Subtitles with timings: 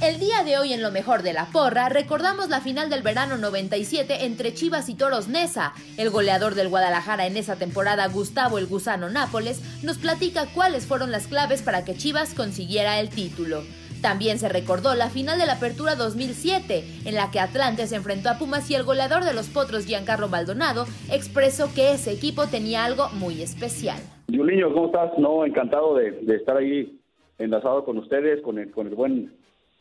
[0.00, 3.36] El día de hoy en lo mejor de la porra recordamos la final del verano
[3.36, 5.72] 97 entre Chivas y Toros Nesa.
[5.96, 11.10] El goleador del Guadalajara en esa temporada, Gustavo el Gusano Nápoles, nos platica cuáles fueron
[11.10, 13.64] las claves para que Chivas consiguiera el título.
[14.00, 18.30] También se recordó la final de la Apertura 2007, en la que Atlante se enfrentó
[18.30, 22.84] a Pumas y el goleador de los Potros, Giancarlo Maldonado, expresó que ese equipo tenía
[22.84, 24.00] algo muy especial.
[24.34, 25.18] Juliño, ¿cómo estás?
[25.18, 26.98] No, encantado de, de estar ahí
[27.38, 29.32] enlazado con ustedes, con el, con el buen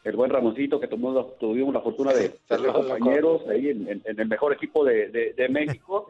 [0.03, 4.01] el buen Ramoncito, que tuvimos la, tuvimos la fortuna de ser compañeros ahí en, en-
[4.05, 6.09] en el mejor equipo de, de- de México.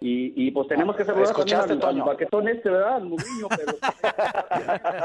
[0.00, 2.04] Y, y pues tenemos que saludar también ¿Escuchaste, al, al Toño?
[2.06, 2.96] baquetón este, ¿verdad?
[2.96, 3.10] Al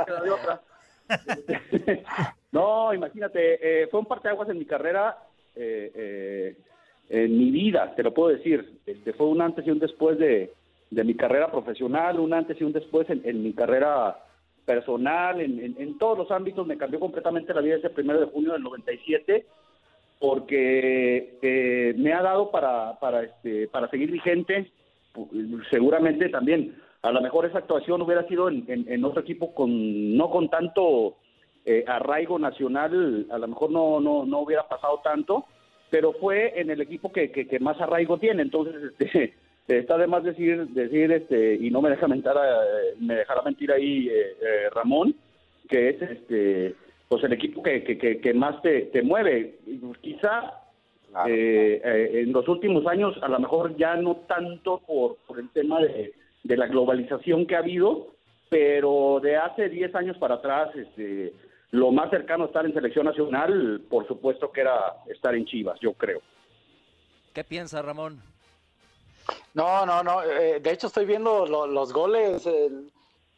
[0.06, 0.62] pero de otra.
[2.52, 5.18] No, imagínate, eh, fue un parteaguas en mi carrera,
[5.56, 6.58] eh, eh,
[7.10, 8.80] en mi vida, te lo puedo decir.
[8.88, 10.52] Este, fue un antes y un después de,
[10.92, 14.18] de mi carrera profesional, un antes y un después en, en mi carrera
[14.66, 16.66] personal, en, en- todos los ámbitos.
[16.66, 19.46] Me cambió completamente la vida ese primero de junio del 97
[20.20, 24.72] porque eh, me ha dado para, para, este, para seguir vigente.
[25.70, 30.16] Seguramente también, a lo mejor esa actuación hubiera sido en, en- en otro equipo con
[30.18, 31.18] no con tanto
[31.66, 35.46] eh, arraigo nacional, a lo mejor no, no, no hubiera pasado tanto,
[35.90, 38.42] pero fue en el equipo que, que, que más arraigo tiene.
[38.44, 39.34] Entonces, este,
[39.78, 43.72] está de más decir, decir este, y no me deja mentir, eh, me dejará mentir
[43.72, 45.16] ahí eh, eh, Ramón,
[45.68, 46.76] que es este
[47.08, 49.56] pues el equipo que, que, que, que más te, te mueve.
[50.00, 50.54] Quizá
[51.28, 55.50] eh, eh, en los últimos años, a lo mejor ya no tanto por, por el
[55.50, 56.14] tema de,
[56.44, 58.14] de la globalización que ha habido,
[58.50, 61.34] pero de hace 10 años para atrás, este,
[61.72, 65.80] lo más cercano a estar en selección nacional, por supuesto que era estar en Chivas,
[65.80, 66.22] yo creo.
[67.34, 68.22] ¿Qué piensa Ramón?
[69.54, 70.24] No, no, no.
[70.24, 72.46] eh, de hecho, estoy viendo lo- los goles.
[72.46, 72.92] el-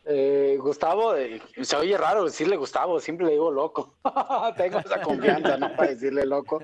[0.03, 3.93] eh, Gustavo, eh, se oye raro decirle Gustavo, siempre le digo loco.
[4.57, 5.75] Tengo esa confianza, ¿no?
[5.75, 6.59] Para decirle loco.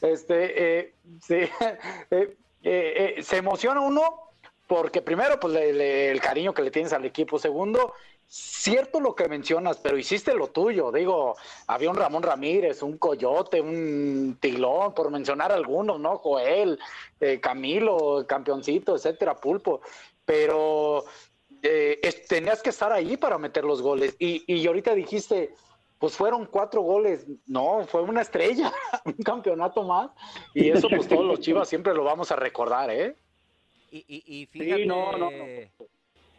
[0.03, 1.34] Este, eh, sí,
[2.10, 4.29] eh, eh, eh, se emociona uno
[4.71, 7.41] porque primero, pues le- le- el cariño que le tienes al equipo.
[7.41, 7.93] Segundo,
[8.28, 10.93] cierto lo que mencionas, pero hiciste lo tuyo.
[10.93, 11.34] Digo,
[11.67, 16.19] había un Ramón Ramírez, un Coyote, un Tilón, por mencionar algunos, ¿no?
[16.19, 16.78] Joel,
[17.19, 19.81] eh, Camilo, Campeoncito, etcétera, Pulpo.
[20.25, 21.05] Pero
[21.63, 24.15] eh, tenías que estar ahí para meter los goles.
[24.21, 25.53] Y, y ahorita dijiste,
[25.99, 27.27] pues fueron cuatro goles.
[27.47, 28.72] No, fue una estrella,
[29.05, 30.13] un campeonato más.
[30.55, 33.17] Y eso, pues todos los chivas siempre lo vamos a recordar, ¿eh?
[33.91, 35.45] Y, y- y fíjate, no, no, no.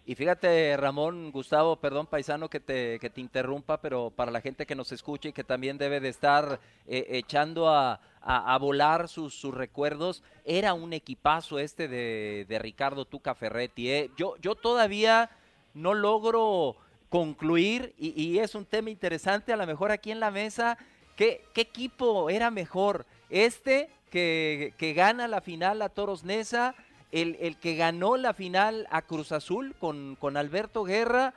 [0.03, 4.65] Y fíjate, Ramón, Gustavo, perdón, paisano, que te, que te interrumpa, pero para la gente
[4.65, 9.35] que nos escucha y que también debe de estar eh, echando a, a, volar sus,
[9.35, 13.91] sus, recuerdos, era un equipazo este de, de Ricardo Tuca Ferretti.
[13.91, 14.09] ¿eh?
[14.17, 15.29] Yo, yo todavía
[15.75, 16.77] no logro
[17.09, 20.77] concluir, y, y, es un tema interesante, a lo mejor aquí en la mesa,
[21.15, 23.05] ¿qué, qué equipo era mejor?
[23.29, 26.75] Este que, que gana la final a Toros Nesa
[27.11, 31.33] el, el, que ganó la final a Cruz Azul con, con Alberto Guerra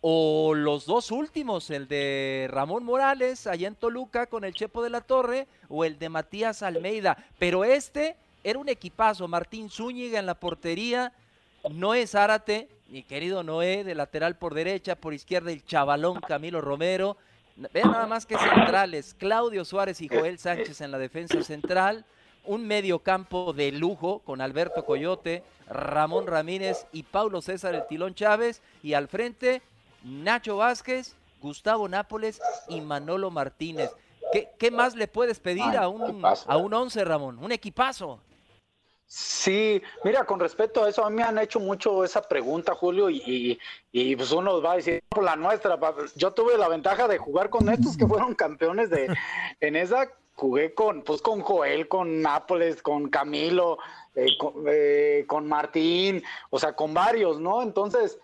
[0.00, 4.90] o los dos últimos, el de Ramón Morales allá en Toluca con el Chepo de
[4.90, 7.16] la Torre o el de Matías Almeida.
[7.38, 11.14] Pero este era un equipazo, Martín Zúñiga en la portería,
[11.70, 17.16] Noé Zárate, mi querido Noé, de lateral por derecha, por izquierda el chavalón Camilo Romero.
[17.72, 22.04] Vean nada más que centrales, Claudio Suárez y Joel Sánchez en la defensa central
[22.46, 28.14] un medio campo de lujo con Alberto Coyote, Ramón Ramírez y Paulo César el Tilón
[28.14, 29.62] Chávez y al frente
[30.02, 33.90] Nacho Vázquez, Gustavo Nápoles y Manolo Martínez.
[34.32, 37.38] ¿Qué, qué más le puedes pedir a un a un once, Ramón?
[37.38, 38.20] Un equipazo.
[39.06, 43.10] Sí, mira, con respecto a eso, a mí me han hecho mucho esa pregunta, Julio,
[43.10, 43.58] y,
[43.92, 45.78] y, pues uno va a decir, por la nuestra,
[46.16, 49.14] yo tuve la ventaja de jugar con estos que fueron campeones de
[49.60, 53.78] en esa jugué con, pues con Joel, con Nápoles, con Camilo,
[54.14, 54.28] eh,
[54.66, 57.62] eh, con, Martín, o sea, con varios, ¿no?
[57.62, 58.18] Entonces,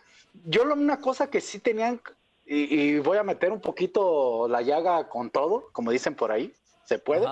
[0.44, 2.00] yo lo, una cosa que sí tenían,
[2.46, 6.52] y, voy a meter un poquito la llaga con todo, como dicen por ahí,
[6.84, 7.26] ¿se puede?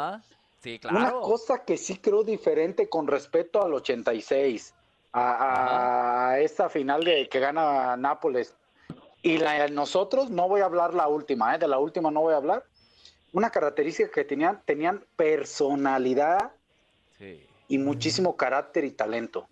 [0.62, 0.96] Sí, claro.
[0.96, 4.74] Una cosa que sí creo diferente con respecto al 86,
[5.12, 8.54] a, a esta final de que gana Nápoles.
[9.22, 11.58] Y la, nosotros, no voy a hablar la última, ¿eh?
[11.58, 12.64] de la última no voy a hablar,
[13.32, 16.52] una característica que tenían, tenían personalidad
[17.68, 19.48] y muchísimo carácter y talento.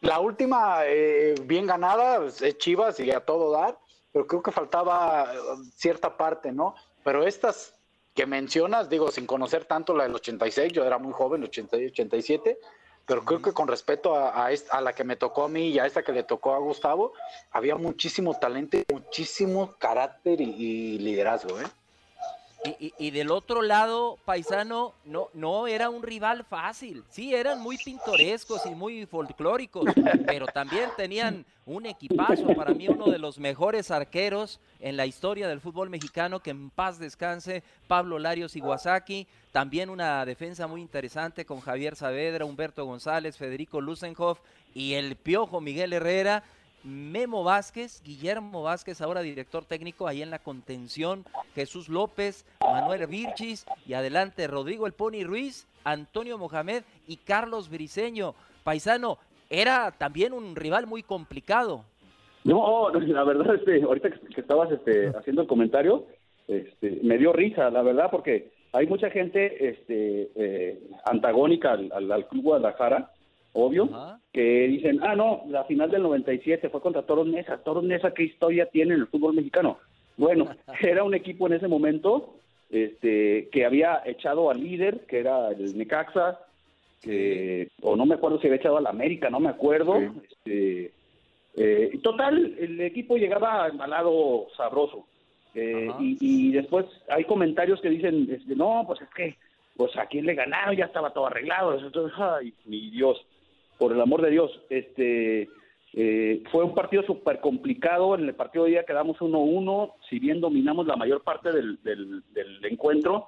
[0.00, 3.78] La última, eh, bien ganada, pues, es Chivas y a todo dar,
[4.12, 5.38] pero creo que faltaba eh,
[5.76, 6.74] cierta parte, ¿no?
[7.04, 7.74] Pero estas
[8.14, 12.58] que mencionas, digo, sin conocer tanto la del 86, yo era muy joven, 86, 87,
[13.06, 15.86] pero creo que con respecto a, a, la que me tocó a mí y a
[15.86, 17.12] esta que le tocó a Gustavo,
[17.50, 21.64] había muchísimo talento, muchísimo carácter y liderazgo, ¿eh?
[22.64, 27.02] Y, del otro lado, Paisano, no, no era un rival fácil.
[27.10, 29.84] Sí, eran muy pintorescos y muy folclóricos,
[30.26, 32.54] pero también tenían un equipazo.
[32.54, 36.70] Para mí, uno de los mejores arqueros en la historia del fútbol mexicano, que en
[36.70, 39.26] paz descanse, Pablo Larios Iwasaki.
[39.50, 44.38] También una defensa muy interesante con Javier Saavedra, Humberto González, Federico Lusenhoff
[44.72, 46.44] y el piojo Miguel Herrera.
[46.84, 51.24] Memo Vázquez, Guillermo Vázquez, ahora director técnico ahí en la contención,
[51.54, 58.34] Jesús López, Manuel Virchis y adelante Rodrigo El Pony Ruiz, Antonio Mohamed y Carlos Briceño.
[58.64, 59.18] Paisano,
[59.50, 61.84] era también un rival muy complicado.
[62.44, 66.06] No, la verdad, este, ahorita que, estabas este, haciendo el comentario,
[66.48, 72.10] este, me dio risa, la verdad, porque hay mucha gente este, eh, antagónica al, al,
[72.10, 73.10] al Club Guadalajara
[73.52, 73.88] obvio,
[74.32, 77.58] que dicen, ah, no, la final del 97 fue contra Toros Nesa.
[77.58, 79.78] Toros Nesa, ¿qué historia tiene en el fútbol mexicano?
[80.16, 80.48] Bueno,
[80.80, 82.34] era un equipo en ese momento
[82.70, 86.40] este, que había echado al líder, que era el Necaxa,
[87.02, 89.96] que, o no me acuerdo si había echado al América, no me acuerdo.
[89.98, 90.92] Este,
[91.54, 95.06] eh, total, el equipo llegaba lado sabroso.
[95.54, 99.36] Eh, y, y, después hay comentarios que dicen, este, no, pues es que,
[99.76, 101.78] pues a quién le ganaron, ya estaba todo arreglado.
[101.78, 103.22] Entonces, ay, mi Dios
[103.82, 105.48] por el amor de Dios, este
[105.94, 108.14] eh, fue un partido súper complicado.
[108.14, 111.80] En el partido de día quedamos 1-1, si bien dominamos la mayor parte del,
[112.62, 113.26] encuentro,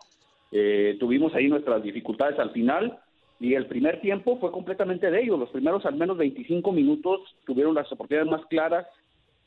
[0.52, 3.00] eh, tuvimos ahí nuestras dificultades al final.
[3.40, 5.40] Y el primer tiempo fue completamente de ellos.
[5.40, 8.87] Los primeros al menos 25 minutos tuvieron las oportunidades más claras.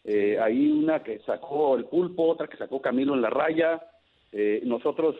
[0.03, 3.81] Eh, ahí una que sacó el pulpo, otra que sacó Camilo en la raya.
[4.63, 5.15] nosotros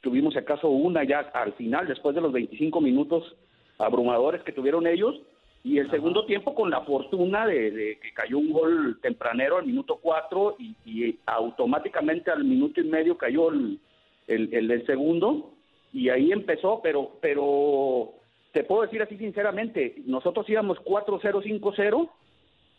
[0.00, 3.36] tuvimos acaso una ya al final, después de los 25 minutos,
[3.80, 5.20] abrumadores que tuvieron ellos.
[5.62, 9.98] Y el segundo tiempo con la fortuna de, que cayó un gol tempranero al minuto
[10.00, 13.78] cuatro y, automáticamente al minuto y medio cayó el,
[14.26, 15.52] el, segundo
[15.92, 18.14] y ahí empezó, pero, pero
[18.52, 22.10] te puedo decir así sinceramente, nosotros íbamos 4-0, 5-0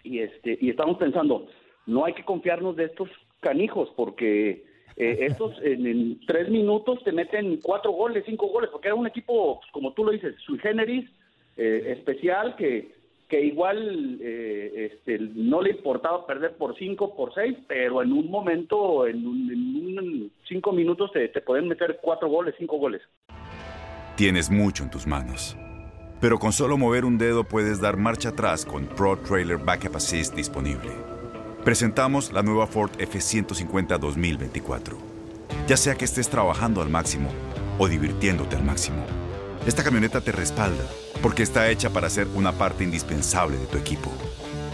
[0.03, 1.48] y, este, y estamos pensando,
[1.86, 3.10] no hay que confiarnos de estos
[3.41, 4.63] canijos porque
[4.95, 9.60] eh, estos en, tres minutos te meten cuatro goles, cinco goles, porque era un equipo,
[9.60, 11.10] pues, como tú lo dices, sui generis,
[11.57, 12.91] eh, especial, que,
[13.27, 18.29] que igual eh, este, no le importaba perder por cinco, por seis, pero en un
[18.29, 23.01] momento, en, un, cinco minutos te, te pueden meter cuatro goles, cinco goles.
[24.17, 25.57] Tienes mucho en tus manos
[26.19, 30.36] Pero con solo mover un dedo puedes dar marcha atrás con Pro Trailer Backup Assist
[30.36, 31.20] disponible.
[31.63, 34.97] Presentamos la nueva Ford F150 2024.
[35.67, 37.29] Ya sea que estés trabajando al máximo
[37.77, 39.05] o divirtiéndote al máximo,
[39.67, 40.83] esta camioneta te respalda
[41.21, 44.09] porque está hecha para ser una parte indispensable de tu equipo.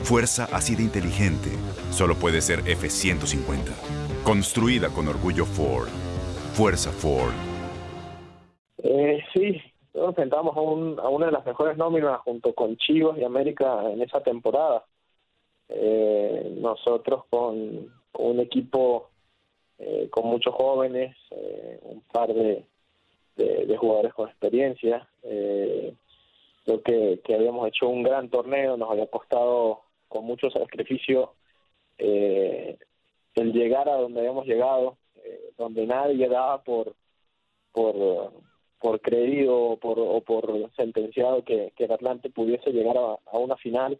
[0.03, 1.49] Fuerza así de inteligente
[1.91, 4.23] solo puede ser F150.
[4.23, 5.89] Construida con orgullo Ford.
[6.53, 7.33] Fuerza Ford.
[8.77, 9.61] Eh, sí,
[9.93, 14.85] enfrentamos a una de las mejores nóminas junto con Chivas y América en esa temporada.
[15.69, 19.09] Eh, nosotros con un equipo
[19.79, 22.65] eh, con muchos jóvenes, eh, un par de,
[23.35, 25.07] de, jugadores con experiencia.
[25.23, 25.93] Eh,
[26.65, 31.33] creo que, que, habíamos hecho un gran torneo, nos había costado con mucho sacrificio
[31.97, 32.77] eh,
[33.35, 34.97] el llegar a donde habíamos llegado,
[35.57, 36.95] donde nadie daba por
[37.71, 38.31] por
[38.79, 43.99] por creído por, o por sentenciado que, el Atlante pudiese llegar a una final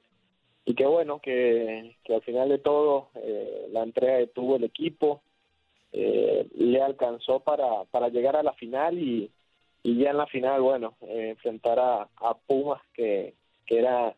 [0.68, 4.66] y qué bueno que, que al final de todo eh, la entrega que tuvo el
[4.66, 5.22] equipo
[5.94, 9.32] eh, le alcanzó para, para llegar a la final y,
[9.84, 14.14] y ya en la final, bueno, eh, enfrentar a, a Pumas, que, que era,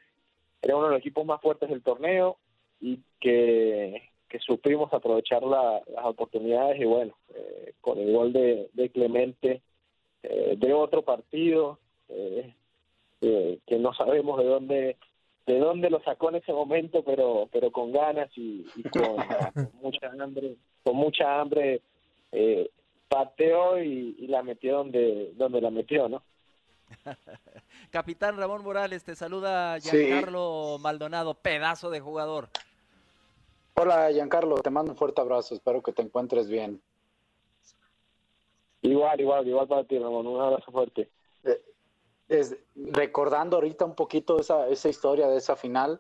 [0.64, 2.38] era uno de los equipos más fuertes del torneo
[2.82, 8.72] y que, que supimos aprovechar la, las oportunidades y bueno, eh, con el gol de,
[8.74, 9.62] de Clemente
[10.24, 11.78] eh, de otro partido
[13.20, 14.98] que no sabemos de dónde
[15.50, 19.72] de dónde lo sacó en ese momento, pero pero con ganas y, y con, con,
[19.82, 21.82] mucha hambre, con mucha hambre
[22.32, 22.70] eh,
[23.08, 26.22] pateó y, y, la metió donde donde la metió, ¿no?
[27.90, 30.84] Capitán Ramón Morales, te saluda Giancarlo sí.
[30.84, 32.50] Maldonado, pedazo de jugador.
[33.74, 36.80] Hola Giancarlo, te mando un fuerte abrazo, espero que te encuentres bien.
[38.84, 41.10] Igual, igual, igual para ti, Ramón, un abrazo fuerte.
[41.44, 41.60] Eh,
[42.30, 46.00] es, recordando ahorita un poquito esa, esa historia de esa final,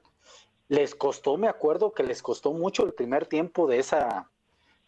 [0.68, 4.30] les costó, me acuerdo que les costó mucho el primer tiempo de esa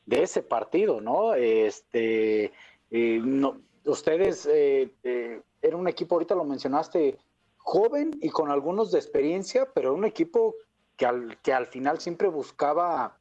[0.06, 1.36] de ese partido, ¿no?
[1.36, 2.52] Este,
[2.90, 7.18] eh, no, ustedes eh, eh, era un equipo, ahorita lo mencionaste,
[7.58, 10.56] joven y con algunos de experiencia, pero un equipo
[10.98, 13.18] que al, que al final siempre buscaba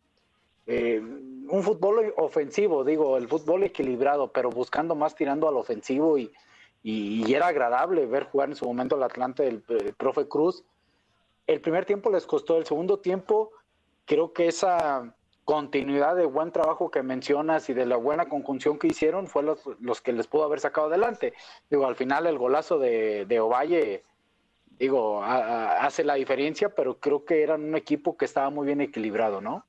[0.66, 6.30] eh, un fútbol ofensivo, digo, el fútbol equilibrado, pero buscando más tirando al ofensivo y,
[6.82, 10.64] y, era agradable ver jugar en su momento el Atlante del el profe Cruz.
[11.46, 13.52] El primer tiempo les costó, el segundo tiempo
[14.06, 18.86] creo que esa continuidad de buen trabajo que mencionas y de la buena conjunción que
[18.86, 21.32] hicieron fue los, los que les pudo haber sacado adelante.
[21.68, 24.04] Digo, al final el golazo de, de Ovalle,
[24.78, 28.80] digo, a, hace la diferencia, pero creo que eran un equipo que estaba muy bien
[28.80, 29.64] equilibrado, ¿no?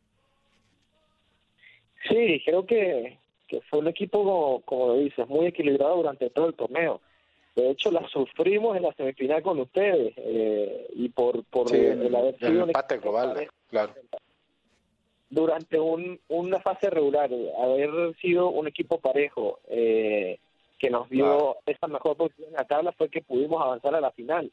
[2.08, 3.20] Sí, creo que,
[3.51, 7.01] que fue un equipo, como, como dices, muy equilibrado durante todo el torneo.
[7.53, 12.01] De hecho, la sufrimos en la semifinal con ustedes eh, y por, por sí, el,
[12.03, 13.93] el, haber sido el empate global, claro.
[15.29, 17.29] Durante un, una fase regular,
[17.62, 20.39] haber sido un equipo parejo eh,
[20.79, 21.58] que nos dio claro.
[21.65, 24.50] esa mejor posición en la tabla fue que pudimos avanzar a la final.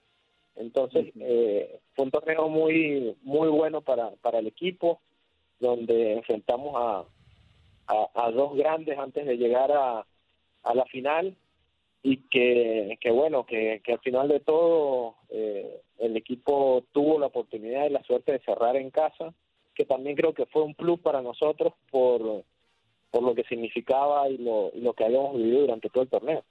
[0.57, 1.25] Entonces, uh -huh.
[1.25, 4.99] eh, fue un torneo muy muy bueno para, para el equipo,
[5.61, 7.05] donde enfrentamos a,
[7.89, 10.07] a, a dos grandes antes de llegar a,
[10.63, 11.37] a la final
[12.03, 17.27] y que, que bueno, que, que, al final de todo eh, el equipo tuvo la
[17.27, 19.35] oportunidad y la suerte de cerrar en casa,
[19.75, 22.45] que también creo que fue un plus para nosotros por,
[23.11, 26.45] por lo que significaba y lo, y lo que habíamos vivido durante todo el torneo.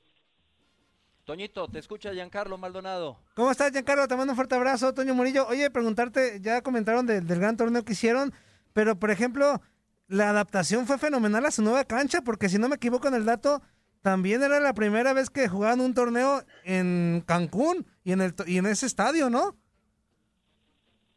[1.24, 3.18] Toñito, te escucha Giancarlo Maldonado.
[3.36, 4.08] ¿Cómo estás, Giancarlo?
[4.08, 5.46] Te mando un fuerte abrazo, Toño Murillo.
[5.48, 8.32] Oye, preguntarte, ya comentaron de, del gran torneo que hicieron,
[8.74, 9.60] pero por ejemplo,
[10.08, 13.26] la adaptación fue fenomenal a su nueva cancha, porque si no me equivoco en el
[13.26, 13.62] dato,
[14.02, 18.58] también era la primera vez que jugaban un torneo en Cancún y en, el, y
[18.58, 19.56] en ese estadio, ¿no?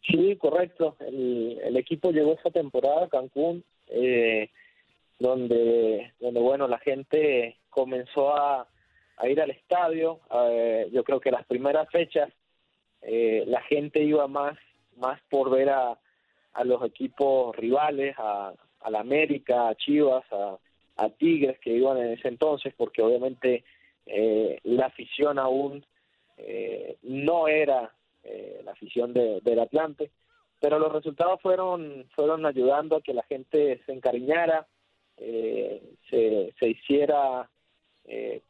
[0.02, 0.96] Sí, correcto.
[1.00, 4.50] El, el equipo llegó esa temporada a Cancún, eh,
[5.18, 8.66] donde, bueno, la gente comenzó a,
[9.18, 10.20] a ir al estadio.
[10.32, 12.30] Eh, yo creo que las primeras fechas
[13.02, 14.58] eh, la gente iba más,
[14.96, 15.98] más por ver a,
[16.54, 20.58] a los equipos rivales, a, a la América, a Chivas, a,
[21.18, 23.64] Tigres que iban en ese entonces, porque obviamente
[24.04, 25.82] eh, la afición aún
[26.36, 30.10] eh, no era eh, la afición de, del Atlante,
[30.60, 34.66] pero los resultados fueron fueron ayudando a que la gente se encariñara,
[35.16, 37.48] eh, se, se hiciera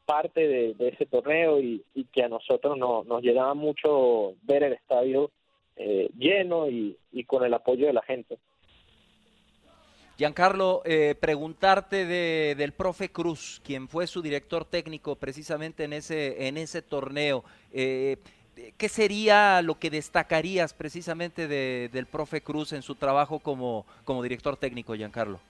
[0.06, 4.72] parte de, ese torneo y, y que a nosotros no, nos llenaba mucho ver el
[4.72, 5.30] estadio
[6.16, 8.38] lleno y, y con el apoyo de la gente.
[10.20, 16.46] Giancarlo, eh, preguntarte de, del profe Cruz, quien fue su director técnico precisamente en ese,
[16.46, 17.42] en ese torneo.
[17.72, 18.18] Eh,
[18.76, 24.22] ¿qué sería lo que destacarías precisamente de, del profe Cruz en su trabajo como, como
[24.22, 25.40] director técnico, Giancarlo?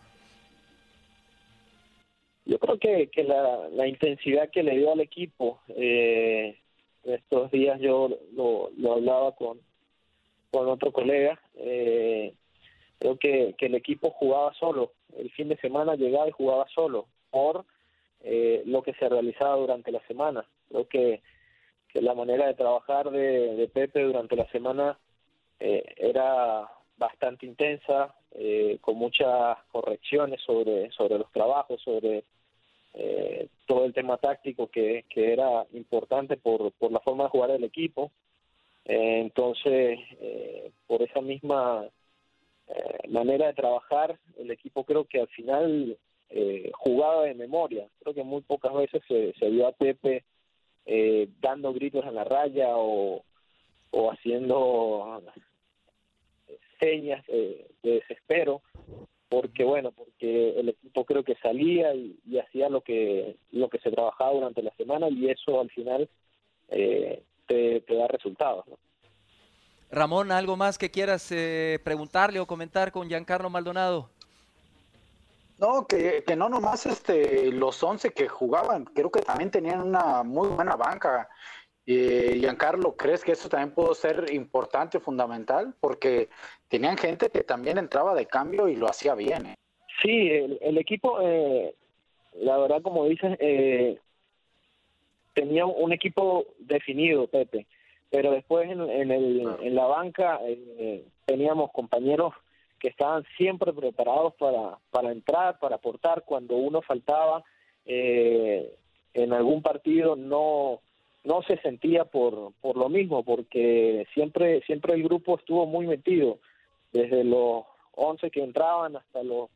[2.45, 6.61] Yo creo que, que la, intensidad que le dio al equipo, eh,
[7.03, 9.59] estos días yo lo, lo hablaba con,
[10.53, 12.00] con otro colega, eh,
[13.21, 17.65] que, el equipo jugaba solo, el fin de semana llegaba y jugaba solo, por
[18.23, 20.45] eh, lo que se realizaba durante la semana.
[20.69, 21.23] Creo que,
[21.95, 24.99] la manera de trabajar de, Pepe durante la semana
[25.59, 32.25] eh, era bastante intensa, eh, con muchas correcciones sobre, sobre los trabajos, sobre
[33.67, 37.65] todo el tema táctico que, que era importante por, por la forma de jugar del
[37.65, 38.11] equipo.
[38.85, 39.99] Entonces,
[40.89, 41.89] por esa misma
[43.11, 45.99] manera de trabajar, el equipo creo que al final
[46.31, 47.89] eh, jugaba de memoria.
[48.01, 50.25] Creo que muy pocas veces se, vio a Pepe
[50.87, 53.23] eh, dando gritos en la raya o,
[53.91, 55.23] o haciendo
[56.81, 58.63] señas eh, de desespero
[59.29, 63.79] porque bueno porque el equipo creo que salía y, y, hacía lo que lo que
[63.79, 66.09] se trabajaba durante la semana y eso al final
[66.69, 68.79] eh, te, te, da resultados ¿no?
[69.91, 74.11] Ramón algo más que quieras eh, preguntarle o comentar con Giancarlo Maldonado
[75.61, 80.23] no, que, que no nomás este, los 11 que jugaban, creo que también tenían una
[80.23, 81.29] muy buena banca.
[81.87, 85.75] Eh, Giancarlo, ¿crees que eso también pudo ser importante, fundamental?
[85.79, 86.31] Porque
[86.69, 89.47] tenían gente que también entraba de cambio y lo hacía bien.
[89.47, 89.55] ¿eh?
[90.01, 91.75] Sí, el, el equipo, eh,
[92.37, 93.99] la verdad, como dices, eh,
[95.35, 97.67] tenía un equipo definido, Pepe,
[98.11, 102.35] pero después en, en, el, en la banca eh, teníamos compañeros
[102.79, 106.25] que estaban siempre preparados para, para entrar, para aportar.
[106.25, 107.45] Cuando uno faltaba
[107.85, 108.75] eh,
[109.15, 110.81] en algún partido, no
[111.25, 116.39] no se sentía por, por lo mismo, porque siempre, siempre el grupo estuvo muy metido,
[116.93, 117.65] desde los
[117.95, 119.51] 11 que entraban hasta los,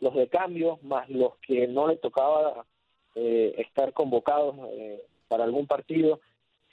[0.00, 2.64] los de cambio, más los que no le tocaba
[3.14, 6.20] eh, estar convocados eh, para algún partido,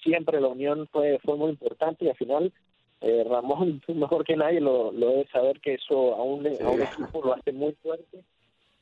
[0.05, 2.53] siempre la unión fue, fue muy importante y al final
[3.01, 6.81] eh, Ramón, mejor que nadie, lo, lo debe saber que eso a un, a un
[6.81, 8.23] equipo lo hace muy fuerte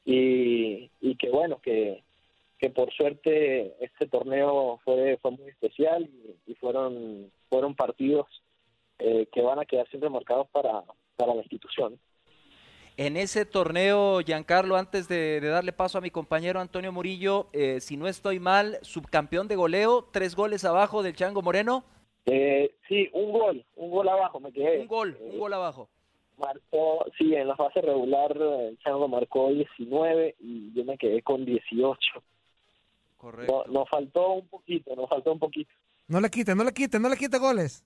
[0.06, 2.04] y, y que bueno, que,
[2.60, 8.28] que por suerte este torneo fue, fue muy especial y, y fueron, fueron partidos
[9.00, 10.84] eh, que van a quedar siempre marcados para,
[11.16, 11.98] para la institución.
[12.96, 17.80] En ese torneo, Giancarlo, antes de, de, darle paso a mi compañero Antonio Murillo, eh,
[17.82, 21.84] si no estoy mal, subcampeón de goleo, tres goles abajo del Chango Moreno.
[22.28, 24.80] Eh, sí, un gol, un gol abajo me quedé.
[24.80, 25.90] Un gol, un gol abajo.
[26.38, 31.46] Marcó, sí, en la fase regular el Chango marcó 19 y yo me quedé con
[31.46, 31.98] 18.
[33.18, 33.64] Correcto.
[33.68, 35.72] No, nos faltó un poquito, nos faltó un poquito.
[36.08, 37.84] No le quite, no le quite, no le quite goles.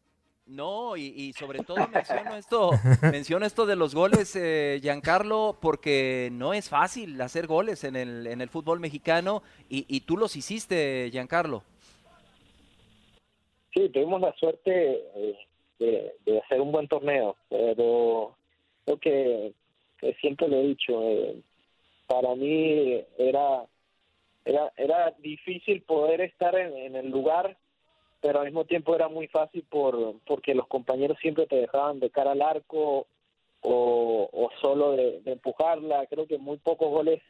[0.47, 6.29] No, y, y, sobre todo menciono esto, menciono esto de los goles, eh, Giancarlo, porque
[6.31, 10.35] no es fácil hacer goles en el, en el fútbol mexicano y, y tú los
[10.37, 11.63] hiciste, Giancarlo.
[13.73, 15.37] Sí, tuvimos la suerte eh,
[15.79, 18.35] de, de, hacer un buen torneo, pero
[18.85, 19.53] creo que,
[19.97, 21.41] que siempre lo he dicho, eh,
[22.07, 23.65] para mí era,
[24.45, 27.57] era, era difícil poder estar en, en el lugar
[28.21, 32.09] pero al mismo tiempo era muy fácil por porque los compañeros siempre te dejaban de
[32.09, 33.07] cara al arco
[33.61, 36.05] o, solo de, empujarla.
[36.07, 37.21] Creo que muy pocos goles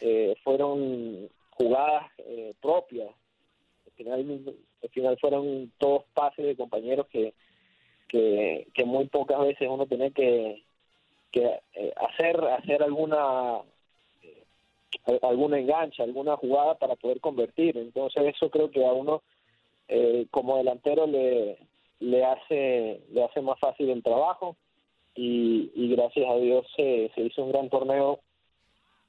[0.00, 3.08] eh, fueron jugadas eh, propias.
[3.86, 7.34] Al final, al final fueron todos pases de compañeros que,
[8.08, 10.62] que, que muy pocas veces uno tiene que,
[11.32, 13.60] que eh, hacer hacer alguna
[14.22, 17.76] eh, alguna engancha, alguna jugada para poder convertir.
[17.76, 19.22] Entonces eso creo que a uno
[19.88, 21.58] eh, como delantero le,
[22.00, 24.56] le hace le hace más fácil el trabajo
[25.14, 28.20] y, y gracias a Dios se, se, hizo un gran torneo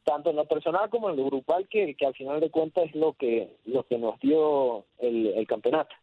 [0.04, 2.96] tanto en lo personal como en lo grupal que, que al final de cuentas es
[2.96, 5.96] lo que lo que nos dio el, el campeonato.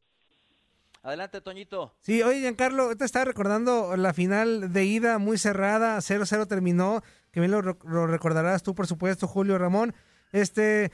[1.03, 1.93] Adelante, Toñito.
[2.01, 7.41] Sí, oye, Giancarlo, te estaba recordando la final de ida muy cerrada, 0-0 terminó, que
[7.41, 9.95] bien lo, lo recordarás tú, por supuesto, Julio Ramón.
[10.33, 10.91] Este,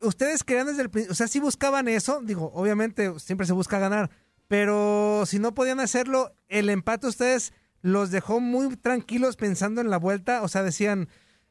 [0.00, 3.78] ustedes querían desde el principio, o sea, sí buscaban eso, digo, obviamente siempre se busca
[3.78, 4.10] ganar,
[4.46, 9.98] pero si no podían hacerlo, el empate ustedes los dejó muy tranquilos pensando en la
[9.98, 11.08] vuelta, o sea, decían,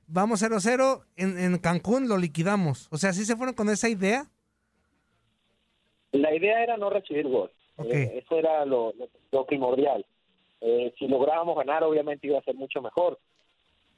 [0.08, 4.26] vamos 0-0, en, en, Cancún lo liquidamos, o sea, ¿sí se fueron con esa idea?
[6.12, 8.04] La idea era no recibir gol, okay.
[8.04, 10.06] eh, eso era lo, lo, lo primordial.
[10.60, 13.20] Eh, si lográbamos ganar, obviamente iba a ser mucho mejor,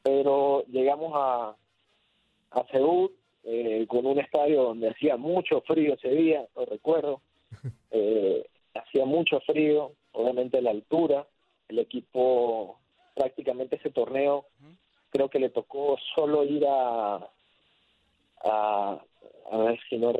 [0.03, 1.55] pero llegamos a,
[2.51, 3.11] a Seúl,
[3.43, 7.21] eh, con un estadio donde hacía mucho frío ese día, lo recuerdo.
[7.91, 11.25] Eh, hacía mucho frío, obviamente la altura,
[11.67, 12.77] el equipo
[13.15, 14.45] prácticamente ese torneo
[15.09, 17.15] creo que le tocó solo ir a,
[18.43, 19.01] a,
[19.51, 20.13] a ver si no,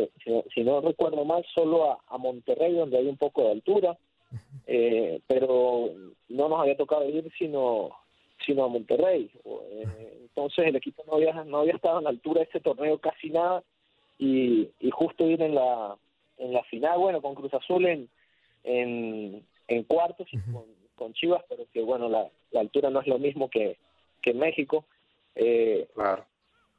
[0.54, 3.98] si no, recuerdo mal, solo a, Monterrey donde hay un poco de altura,
[4.68, 5.92] eh, pero
[6.30, 7.92] no nos había tocado ir sino
[8.46, 9.32] sino a Monterrey.
[10.22, 13.30] Entonces el equipo no había no había estado en la altura de ese torneo casi
[13.30, 13.64] nada
[14.18, 15.98] y, y justo ir en la
[16.38, 18.10] en la final, bueno, con Cruz Azul en
[18.64, 20.64] en, en cuartos y con,
[20.96, 23.78] con Chivas, pero que bueno, la, la altura no es lo mismo que,
[24.22, 24.86] que en México.
[25.36, 26.26] Eh, claro.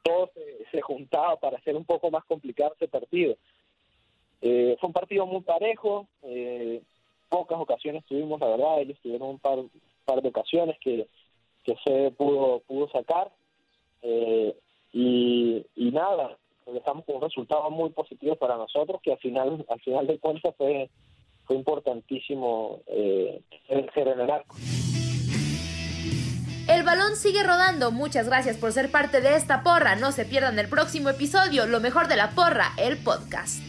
[0.03, 0.31] Todo
[0.71, 3.35] se, juntaba para hacer un poco más complicado ese partido.
[4.41, 6.81] Eh, fue un partido muy parejo, eh,
[7.29, 9.59] pocas ocasiones tuvimos, la verdad, ellos tuvieron un par,
[10.05, 11.07] par de ocasiones que,
[11.63, 13.31] que se pudo, pudo sacar.
[14.01, 14.55] Eh,
[14.93, 19.79] y, y nada, regresamos con un resultado muy positivo para nosotros, que al final, al
[19.81, 20.89] final de cuentas fue,
[21.45, 24.55] fue importantísimo eh, ser en el arco.
[26.67, 27.91] El balón sigue rodando.
[27.91, 29.95] Muchas gracias por ser parte de esta porra.
[29.95, 33.61] No se pierdan el próximo episodio, Lo mejor de la porra, el podcast.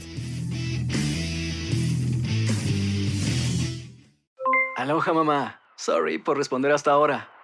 [4.77, 5.61] Aloha mamá.
[5.77, 7.32] Sorry por responder hasta ahora.